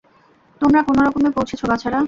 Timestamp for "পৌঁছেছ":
1.31-1.61